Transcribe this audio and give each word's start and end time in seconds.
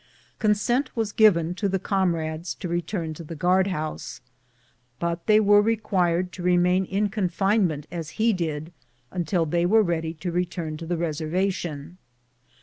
Consent 0.39 0.89
was 0.95 1.11
given 1.11 1.53
to 1.53 1.69
the 1.69 1.77
comrades 1.77 2.55
to 2.55 2.67
return 2.67 3.13
to 3.13 3.23
the 3.23 3.35
guard 3.35 3.67
house, 3.67 4.19
but 4.99 5.27
tliey 5.27 5.39
were 5.39 5.61
required 5.61 6.31
to 6.31 6.41
remain 6.41 6.85
in 6.85 7.07
con 7.07 7.29
finement 7.29 7.85
as 7.91 8.17
he 8.17 8.33
did 8.33 8.73
until 9.11 9.45
they 9.45 9.63
were 9.63 9.83
ready 9.83 10.15
to 10.15 10.31
return 10.31 10.75
to 10.77 10.87
the 10.87 10.97
reservatk>n. 10.97 11.97